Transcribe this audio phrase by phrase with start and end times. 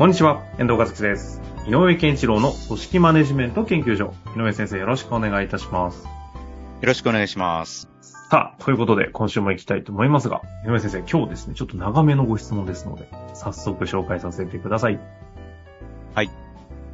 [0.00, 1.42] こんにちは、遠藤和樹です。
[1.68, 4.14] 井上健一郎の組織マネジメント研究所。
[4.34, 6.04] 井上先生、よろしくお願いいたします。
[6.04, 6.10] よ
[6.80, 7.86] ろしくお願いします。
[8.00, 14.98] さあ、ということで、今週も行きたいと思いますが、井上先生、今日ですね、ちょっと長めのご質問ですので、早速紹介させてください。
[16.14, 16.30] はい。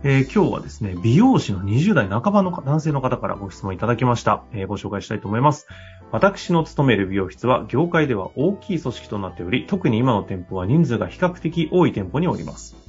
[0.02, 4.42] えー今日はですね、美容師の20代半ばの男性の方からご質問いただきました。
[4.52, 5.68] えーご紹介したいと思います。
[6.10, 12.85] 私の勤める美容室は業界では大きい組織となっており、特に今の店舗は人数が比較的多い店舗におります。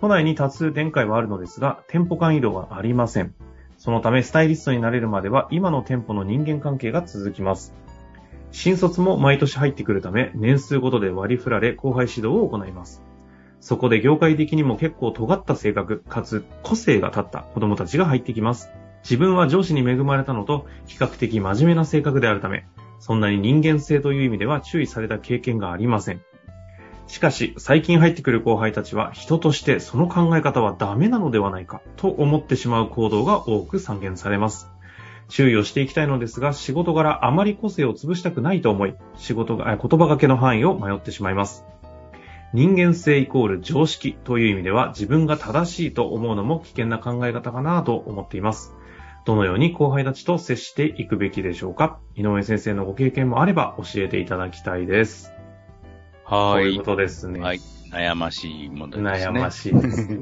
[0.00, 3.34] 都内に多数展開はあるのですが、店舗間移動はありません。
[3.76, 7.74] そのため、スタイリストになれるまでは、今の店舗の人間関係が続きます。
[8.50, 13.02] 新卒も毎年入ってくるため、年数ごとで割り振られ、後輩指導を行います。
[13.60, 18.70] そこで業界的にも結構尖った性格、かつ個性が立った子供たちが入ってきます。
[19.02, 22.66] 自分は上司に恵まれたのと、比較的真面目な性格であるため、
[22.98, 26.22] そんなに人間性という意味では注意された経験がありません。
[27.10, 34.70] しかし、最近入ってくる後輩たちは、人としてその考え方はダメなのではないか、と思ってしまう行動が多く散見されます。
[35.28, 41.64] 注意をしていきたいのですが、仕事柄あまり個性を潰したくないと思い、仕事が、言葉がけの範囲を迷ってしまいます。
[42.54, 48.72] 人間性イコール常識という意味では、自分が正しいと思うのも危険な考え方かなと思っています。
[49.24, 55.39] どのように後輩たちと接していくべきでしょうか井上先生のご経験もあれば教えていただきたいです。
[56.30, 57.40] はということですね。
[57.40, 57.60] はい。
[57.90, 59.38] 悩ましい問題ですね。
[59.38, 60.20] 悩ましいですね。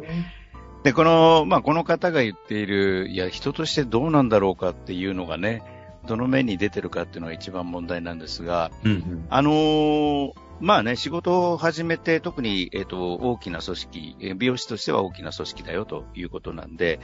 [0.82, 5.62] で、この、まあ、この方が言っている、いや、人としてどうなんだろうかっていうのがね、
[6.06, 16.98] どの面に出てるかっていうのが一番問題なんですが、うんうんあのーまあね、仕事を始めて、特に、えっ、と、大きな組織、えー美容師としては大きな組織だよということなんで、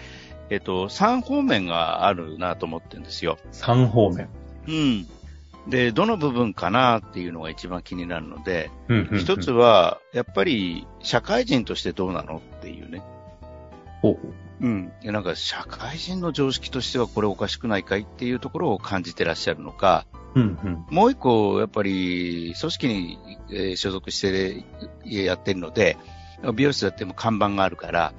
[0.51, 3.39] えっ、と、3方面があるなと思ってるんですよ。
[3.53, 4.29] 3方面。
[4.67, 5.07] うん。
[5.69, 13.03] で、どの部分かなっていうのが一番気になるので、うんうんうん一つは、やっぱり、社会人としてどうなのっていうね。
[14.03, 14.93] ほうほううん。
[15.03, 20.87] でなんか、社会人の常識としてはこれおかしくないかいっていうところを感じてらっしゃるのか、うんうん。
[20.91, 23.19] もう一個、やっぱり、組織に
[23.51, 24.65] えー所属して
[25.05, 25.97] やってるので、
[26.55, 28.13] 美容室だっても看板があるから、や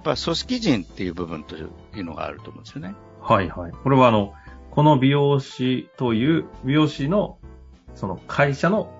[0.00, 1.70] っぱ組織人っていう部分という
[2.04, 2.94] のがあると思うんですよね。
[3.20, 3.72] はいはい。
[3.72, 4.34] これはあの、
[4.72, 7.38] この美容師という、美容師の、
[7.94, 8.90] その会社の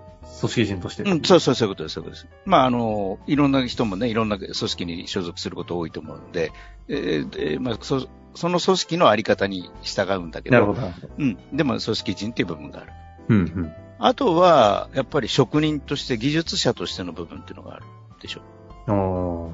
[0.41, 1.03] 組織人として。
[1.03, 2.35] うん、そうそう、そういうことです、そういうことです。
[2.45, 6.53] まあ、あの、いろんな人もね、いろんな組織に所属すること多いと思うので、
[6.89, 10.93] えーでまあ、そその組織のあり方に従うんだけど、なるほど。
[11.19, 12.93] うん、でも組織人っていう部分がある。
[13.29, 13.73] うんうん。
[13.99, 17.87] あとは、やっぱり職人として、技術者としての部分っていうのがある
[18.21, 18.43] でしょ。
[18.89, 19.53] おー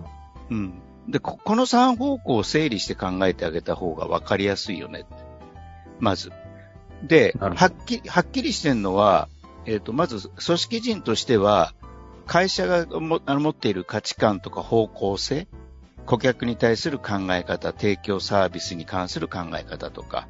[0.50, 0.82] うん。
[1.08, 5.06] で、ここの3方向を整理して考えてあげた方が分かりやすいよね。
[6.00, 6.32] まず。
[7.02, 9.28] で、はっきり、はっきりしてるのは、
[9.66, 11.74] えっ、と、まず、組織人としては、
[12.26, 15.48] 会社がもあの持っている価値観とか方向性、
[16.06, 20.28] 顧客に対する考え方、提供サービスに関する考え方とか、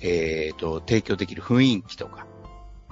[0.00, 2.26] えっ、と、提供できる雰囲気とか、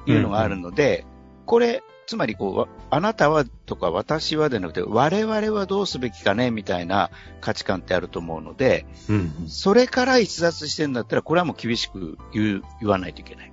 [0.06, 1.04] いうのがあるので、
[1.52, 7.10] これ、つまりこうわ、あなたはとか私はでなくて、我々はどうすべきかねみたいな
[7.42, 9.48] 価値観ってあると思うので、うんうん。
[9.50, 13.52] それから逸脱してんだったら、これはもう厳しく言う言わないといけない。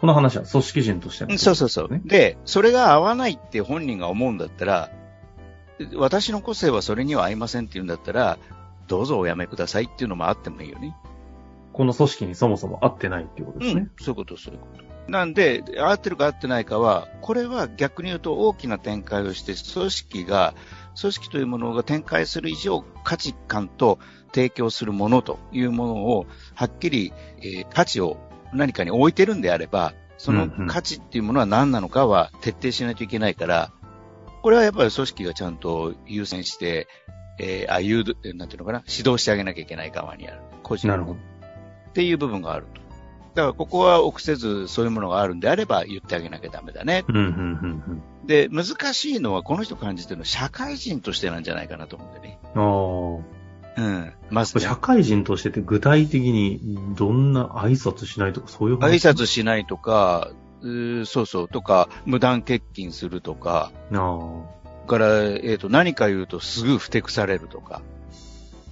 [0.00, 1.88] この話は組織人としてのうんそうそうそう。
[1.92, 2.00] ね。
[2.04, 4.90] で、それが合わないって本人が思うんだったら、
[5.96, 8.38] 私の個性はそれには合いませんって言うんだったら、
[8.86, 10.96] どうぞおやめくださいっていうのもあってもいいよね。
[11.72, 13.88] この組織にそもそも合ってないっていうことですね。
[13.98, 14.92] そういうこと、そういうこと。
[15.08, 20.54] なんで、合ってるか合ってないかは、これは逆に言うと大きな展開をして、組織が、
[21.00, 23.98] 組織というものが展開する以上、価値観と
[24.32, 28.16] 提供するものというものを、はっきり、えー価値を
[28.52, 33.72] 何かに置いてるんであれば、そのうんうん価値っていうものは何なのかは徹底しないといけないから、
[34.42, 36.86] これはやっぱり組織がちゃんと優先して、
[37.38, 40.40] えーあ、誘導、なんていうのかな、指導してあげなきゃいけない側にある。
[40.62, 41.31] 個人なるほど。
[41.92, 42.80] っていう部分があると。
[43.34, 47.04] だからここは臆せずそういうものがあるんであれば言ってあげなきゃダメだね。
[47.08, 47.22] うん、うん、
[48.20, 52.38] うん、で、難しいのはこの人感じてるのは社会人としてなんじゃないかなと思うんでね。
[52.54, 53.18] うん。
[53.18, 53.22] あ
[53.76, 54.12] うん。
[54.30, 54.60] まずあ。
[54.60, 59.08] ね、社会人としてって具体的にどんな挨拶しないとかそういう話？
[59.08, 60.30] 挨拶しないとか、
[60.60, 64.28] うーそうそう、とか、無断欠勤するとか、あ
[64.86, 67.82] から、えっ、と、何か言うとすぐふてくされるとか。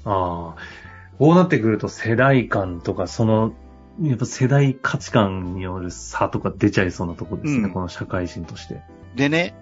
[0.04, 0.10] あ。
[0.10, 0.89] ああ。
[1.20, 3.52] こうなってくると世代間とか、その、
[4.00, 8.80] やっぱ世代価値観による差とか出ちゃいそうなとこですね、うんこの社会人として。
[9.16, 9.54] でね、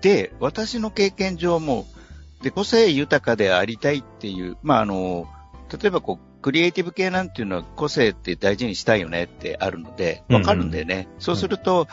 [0.00, 1.86] で、私の経験上も、
[2.42, 5.28] で、個性豊かでありたいっていう、まあ、あの、
[5.70, 11.06] 例えばこう、クリエイティブ系なんていうのは個性って大事にしたいよねってあるので、わかるんだよね。
[11.20, 11.86] そうすると、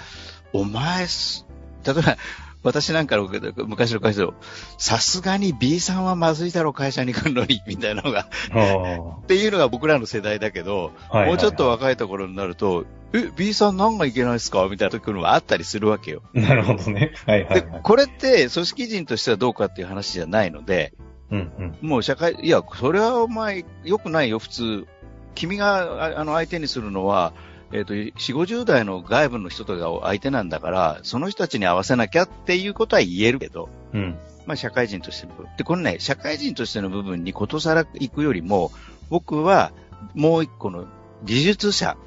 [0.52, 1.46] お前す、
[1.86, 2.18] 例えば、
[2.64, 3.30] 私なんかの
[3.68, 4.32] 昔の会社で、
[4.78, 11.26] さすがに B さんはまずいだろ、会社に来るのに、みたいなのが、あっていうのが僕らの世代だけど、あ。
[11.26, 14.68] もうちょっとは若いところになると、え、B さん何がいけないですか？
[14.70, 16.22] みたいなところがあったりするわけよ。
[16.34, 16.50] いはい。
[16.50, 17.14] なるほどね。
[17.26, 17.82] はいはでいはい。
[17.84, 20.94] これって組織人としてはどうかっていう話じゃないので、
[21.30, 21.88] うんうん。
[21.90, 24.88] もう社会、いや、それはお前良くないよ、普通。
[25.36, 27.34] 君がああの相手にするのは、
[27.74, 34.18] えっ、と、4、50代の外部の人とかを相手なんだから、その人たちに合わせなきゃっていうことは言えるけど、うん。
[34.46, 35.52] まあ社会人としての部分。
[35.58, 38.72] で、このね、社会人としての部分にことさら行くよりも、
[39.10, 39.72] 僕は
[40.14, 40.86] もう一個の
[41.24, 41.98] 技術者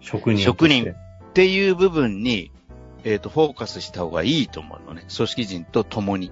[0.00, 0.44] 職人。
[0.44, 2.50] 職人っていう部分に、
[3.04, 5.04] えっ、と、フォーカスした方がいいと思うのね。
[5.14, 6.30] 組織人と共に。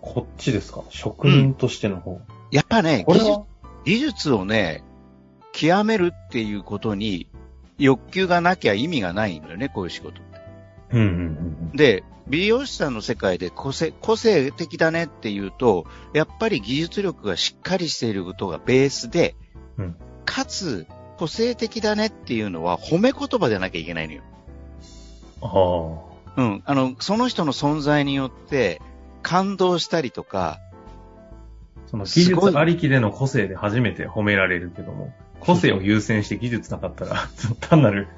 [0.00, 0.82] こっちですか？
[0.90, 2.20] 職人としての方。
[2.50, 3.40] やっぱね、技術
[3.84, 4.84] 技術をね、
[5.52, 7.28] 極めるっていうことに
[7.82, 10.40] 欲求がなきゃ意味がないのよね、こういう仕事って。
[10.92, 11.08] うんうんう
[11.74, 19.34] んで、美容師さんの世界で個性個性的だねっていうと、やっぱり技術力がしっかりしていることがベースで、
[19.78, 20.86] うんかつ、
[21.18, 24.22] 個性的だねっていうのは褒め言葉でなきゃいけないのよ。
[26.36, 26.42] うん。
[26.42, 26.62] あうん。
[26.64, 28.80] あの、その人の存在によって
[29.22, 30.72] 感動したりとか、あ。
[31.86, 35.12] その技術ありきでの個性で初めて褒められるけども、
[35.44, 37.16] 個性を優先して技術なかったら、
[37.60, 38.08] 単なる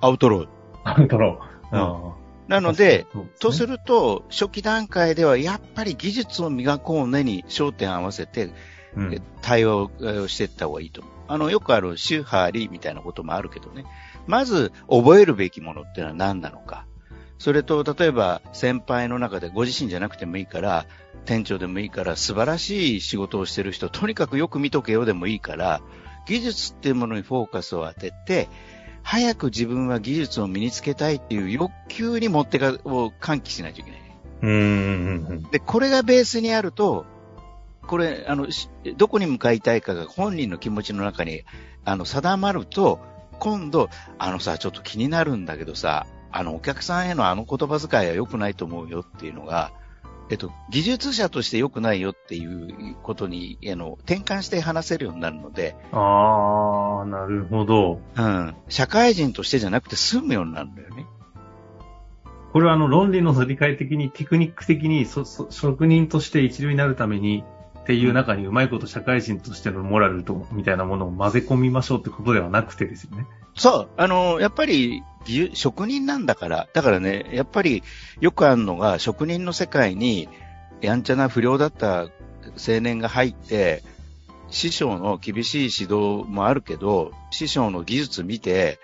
[0.00, 0.48] アウトロー。
[0.84, 1.74] アウトロー。
[1.74, 2.14] うんあ
[2.46, 8.52] なので、そうすねとすると、初期段階ではやっぱり技術を磨こうねに焦点を合わせて、
[8.96, 11.02] うんえ対話をえーしていった方がいいと。
[11.26, 13.86] あの、よくある宗派理みたいなこともあるけどね。
[14.26, 16.86] まず、覚えるべきものっていうのは何なのか。
[17.38, 20.86] それと、例えば、先輩の中でご自身じゃなくてもいいから、
[21.24, 25.80] 店長でもいいから、素晴らしい仕事をしてる人、とにかくよく見とけよでもいいから、
[26.26, 28.48] 技術っていうものにフォーカスを当てて、
[29.02, 34.00] 早く自分は技術を身につけたいっていう欲求に持ってか、を喚起しないといけない。
[34.42, 37.06] うんで、これがベースにあると、
[37.86, 41.44] これ、あの、しどこに向かいたいかが本人の気持ちの中に、
[41.84, 43.00] あの、定まると、
[43.38, 43.88] 今度、
[44.18, 49.72] あのさ、ちょっと気になるんだけどさ、あの、お客さんへのあの言葉遣いは良くないと思うよっていうのが、
[50.30, 58.00] えっと、技術者として良くないよっていうことに、あの、転換して話せるようになるので、ああ、なるほど。
[58.16, 61.06] うん、社会人としてじゃなくて済むようになるんだよね。
[62.54, 67.42] これはあの論理の理解的にテクニック的にそそ職人として一流になるために
[67.84, 73.26] っていう中にうまいこと社会人としてのモラルとみたいなものを混ぜ込みましょうってことではなくてですよね。
[73.56, 75.02] そう、あの、やっぱり、
[75.52, 77.82] 職人なんだから、だからね、やっぱり、
[78.20, 80.30] よくあるのが、職人の世界に、
[80.80, 82.08] やんちゃな不良だった
[82.56, 83.82] 青年が入って、
[84.48, 88.80] 師匠の厳しい指導もあるけど、師匠の技術見て、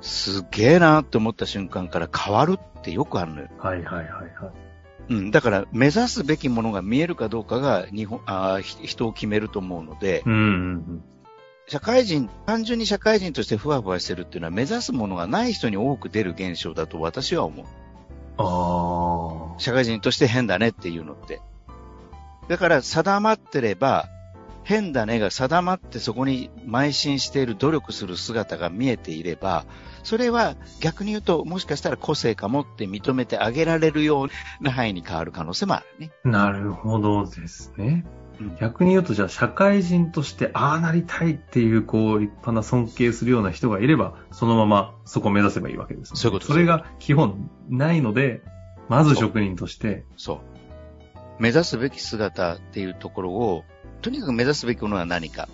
[0.00, 3.48] すげえなって思った瞬間から変わるってよくあるのよ。
[3.58, 4.71] はいはいはいはい。
[5.12, 11.04] うん、だから、目指すべきものが見えるかどうかが日本あ人を決めると思うので、うんうん
[11.68, 17.66] 社会人、単純に社会人としてふわふわしてるっていうのは目指すものがない人に多く出る現象だと私は思う。
[17.66, 19.54] うん。
[19.56, 21.40] あ社会人として変だねっていうのって。
[22.48, 24.08] だから定まってれば、
[24.64, 29.64] 変だねが定まってそこに邁進している努力する姿が見えていれば、
[30.02, 36.12] それは逆に言うともしかしたら個性かもって認めてあげられるような範囲に変わる可能性もあるね。
[36.24, 36.28] あ。
[36.28, 38.04] なるほどですね。
[38.06, 38.22] うん
[38.60, 46.18] 逆に言うと、じゃあ、社会人として、ああなりたいっていう、こう、立派な尊敬するような人がいれば、そのままそこを目指せばいいわけです、ね。
[46.18, 48.42] そういうことですそれが基本ないので、
[48.88, 50.40] まず職人として、そう。
[51.38, 53.64] 目指すべき姿っていうところを、
[54.02, 55.48] とにかく目指すべきものは何か。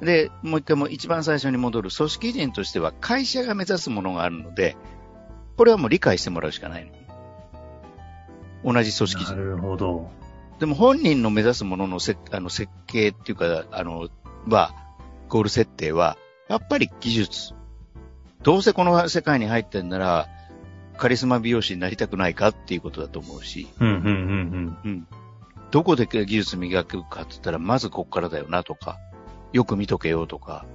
[0.00, 4.76] で、もう一回もう一番最初に戻る組織人としては会社が目指すものがあるので、
[5.56, 6.86] これはもう理解してもらうしかない
[8.64, 8.72] の。
[8.72, 9.36] 同じ組織人。
[9.36, 10.10] なるほど。
[10.58, 14.08] でも本人の目指すもののせあの設計っていうか、あの、
[14.48, 14.72] は、
[15.28, 16.16] ゴール設定は、
[16.48, 17.54] やっぱり技術。
[18.42, 20.28] どうせこの世界に入ってんなら、
[20.96, 25.06] カリスマ美容師になりたくないかっていうことだと思うし、うん、うん、うん、うん。
[25.74, 29.00] どこで技術磨くかって言ったら、まずここからだよなとか、
[29.52, 30.66] よく見とけよとか、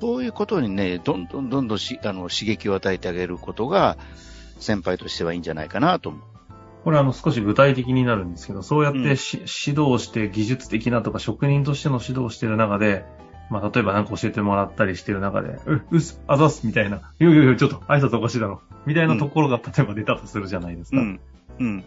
[0.00, 3.96] そういうことにね、どんどんどんどんしあの刺激を与えてあげることが、
[4.60, 6.22] 先輩としてはいいんじゃないかなと思う。
[6.84, 13.04] これあの少し具体的になるんですけど、そうやってし、指導して技術的なとか職人としての指導をしている中で、
[13.50, 20.98] まあ例えば何か教えてもらったりしてる中で、う、うっす、あざっすみたいな、いやいやいや、ちょっと挨拶おかしいだろ、みたいなところが例えば出たとするじゃないですか。
[20.98, 21.20] うん。
[21.58, 21.84] うん。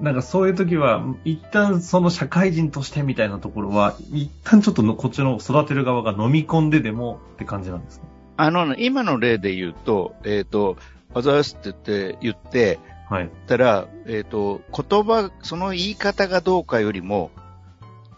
[0.00, 8.06] なんかそういう時は、一旦その社会人としてみたいなところは、一旦ちょっとのこっちの育てる側が飲み込んででもって感じなんですか？
[8.38, 10.76] あの、今の例で言うと、えっ、と、
[11.14, 13.30] あざーすって言って、言って、はい。
[13.46, 17.30] たら、えっ、と、言葉、その言い方がどうかよりも、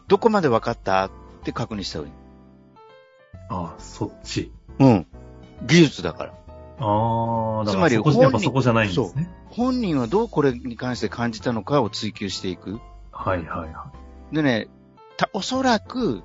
[0.08, 1.10] どこまで分かったっ
[1.44, 2.14] て確認した方がいい。
[3.50, 4.50] ああ、そっち。
[4.78, 5.06] うん。
[5.66, 6.37] 技術だから。
[6.80, 9.30] ああ、だつまりからそこ、本人やっぱそこじゃないんですね。
[9.50, 12.80] 本人はどうこれに関して感じたのかを追求していく。
[13.12, 13.92] はいはいは
[14.32, 14.68] でね、
[15.16, 16.22] た、おそらく、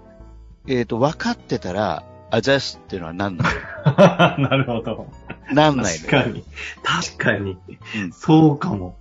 [0.68, 3.54] えっ、と、分かってたら、あざすっていうのはなんない。
[3.54, 3.56] い。
[4.42, 5.08] なるほど。
[5.52, 6.06] なんないの？
[6.06, 6.24] よ。
[6.24, 6.44] 確かに。
[6.84, 7.58] 確かに。
[7.96, 8.96] うんそうかも。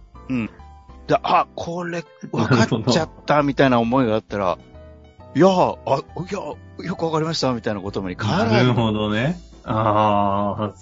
[1.07, 4.59] で、あ、これ、分かっちゃったみたいな思いがあったら、
[5.35, 8.63] いや、あ、いや、よくわかりましたみたいな言葉に変わらない。
[8.63, 9.39] なるほどね。
[9.65, 10.73] ああ、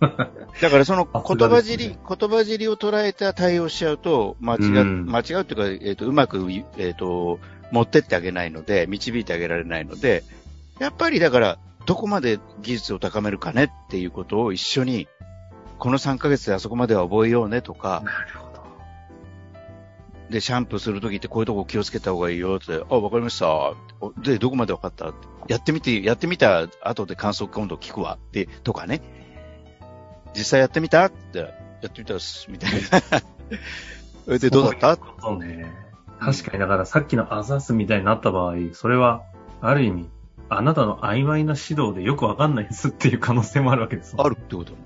[0.62, 6.46] だからその言葉がですね尻、言葉尻を捉えた対応しちゃうと、間違う、うん間違うっていうか、えっ、と、うまく、
[6.78, 7.38] えっ、と、
[7.70, 10.24] 持ってってあげないので、導いてあげられないので、
[10.78, 15.06] やっぱりだから、どこまで技術を高めるかねっていうことを一緒に、
[15.78, 18.62] この3ヶ月であそこまでは覚えようねとか、なるほど。
[20.30, 23.74] で、シャンプーするときってこういうとこ気をつけた方がいいよって、あ、わかりました。
[24.00, 25.12] おで、どこまでわかった？
[25.48, 28.18] やってみて、やってみた後で感想今度聞くわ。
[28.32, 29.19] で、とかね。
[30.36, 31.46] 実際やってみたって、や
[31.88, 32.50] ってみたっす。
[32.50, 32.78] みたいな。
[34.26, 34.98] それでどうだった？
[35.20, 35.70] そうね。
[36.20, 39.22] 確かに、だからさっきのアザスみたいになった場合、それは、
[39.60, 40.08] ある意味、
[40.48, 44.78] あなたの曖昧な指導でよくわかんないですっていう可能性もあるわけですもんあるってことね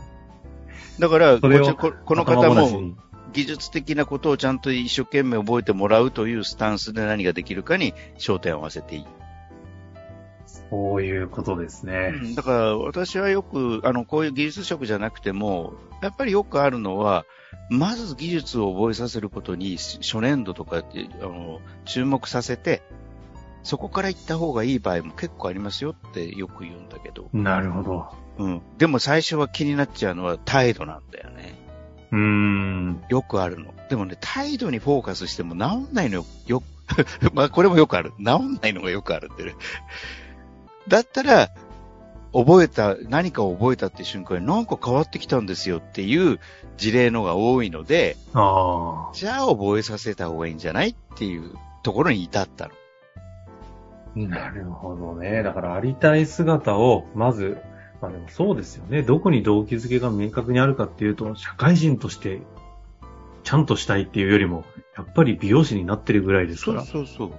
[0.99, 2.95] だから、それをこここの方も
[3.33, 9.07] 技術的なことをちゃんと一生懸命覚えてもらうというスタンスで何ができるかに焦点を合わせていい。
[10.71, 12.13] そういうことですね。
[12.15, 17.25] うんだから私はよく、あの、こういう技術職じゃなくても、やっぱりよくあるのは、
[17.71, 22.83] まず技術を覚えさせることに、初年度とかって、あの、注目させて、
[23.63, 27.31] そこから行った方がいい場合も結構ありますよってよく言うんだけど。
[27.33, 28.09] なるほど。
[28.39, 28.63] うん。
[28.77, 31.55] でも最初は気になっちゃうのは態度なんだよね。
[32.13, 33.05] うーん。
[33.09, 33.73] よくあるの。
[33.89, 36.25] でもね、態度にフォーカスしても治んないのよ。
[36.47, 36.63] よ、
[37.33, 38.13] まあこれもよくある。
[38.19, 39.55] 治んないのがよくあるってね。
[40.89, 41.51] だったら、
[42.33, 46.41] 覚えた、何かを覚えたって瞬間になんか変わってきたんですよっていう
[46.77, 49.15] 事例のが多いので、ああ。
[49.15, 51.53] じゃあ覚えさせた方がいいんじゃないっていう
[51.85, 54.27] ところに至ったの。
[54.27, 55.43] なるほどね。
[55.43, 57.59] だからありたい姿を、まず、
[58.01, 59.03] まあでもそうですよね。
[59.03, 62.43] どこに動機づけが明確にあるかっていうと、社会人として、
[63.45, 64.65] ちゃんとしたいっていうよりも、
[64.97, 67.33] やっぱり美容師になってるぐらいですから、そうそう。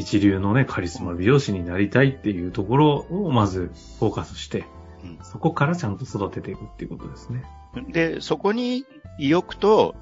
[0.00, 4.64] 一流のね、カリスマ美容師になりたいっていうところをまずフォーカスして、
[5.04, 7.44] うんそこからちゃんと育てていくっていうことですね。
[7.90, 8.84] で、そこに
[9.18, 9.94] 意欲と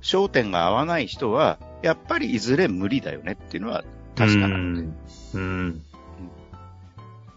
[0.00, 3.84] 焦点が合わない人は、やっぱりいずれ無理だよねっていうのは
[4.16, 4.80] 確かなんで。
[5.34, 5.40] うん。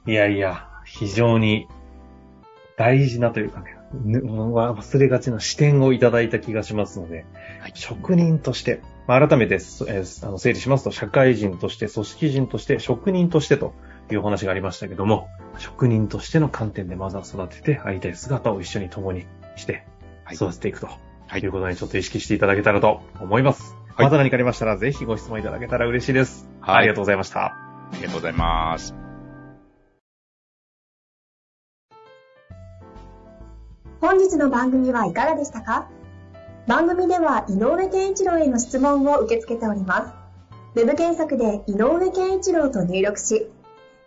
[0.05, 0.12] うん。
[0.12, 1.67] いやいや、非常に
[2.77, 7.25] 大事なというかね、ね忘れがちな視点をいただいた気がしますので、
[7.62, 13.74] はい職人として、まあ、改めて、そえーあの整理しますと、社会人として、組織人として、職人としてと
[14.12, 15.27] いうお話がありましたけども、
[15.59, 19.85] 職人としての観点でまずは育てて、会いたい姿を一緒に共にして、
[20.24, 20.88] はい育てていくと。
[21.27, 23.75] はいいうことにちょっと意識していただけたらと思います。
[23.95, 26.47] はいまた何かありましたら、ぜひご質問いただけたら嬉しいです。
[26.62, 27.45] はいありがとうございました。
[27.45, 27.55] あ
[27.93, 28.93] りがとうございます。
[34.01, 35.89] 本日の番組はいかがでしたか？
[36.67, 40.13] 番組では井上健一郎への質問を受け付けております。
[40.74, 43.48] ウェブ検索で井上健一郎と入力し、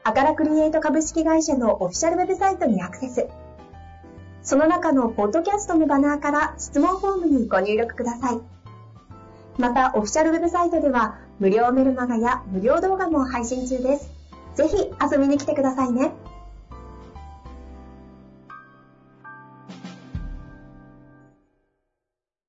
[0.03, 3.27] アカラクリエイト株式会社のオフィシャルウェブサイトにアクセス。
[4.43, 8.41] その中のポッドキャストのバナーから質問フォームにご入力ください。
[9.57, 14.11] また、オフィシャルウェブサイトでは無料メルマガや無料動画も配信中です。
[14.57, 16.11] ぜひ遊びに来てくださいね。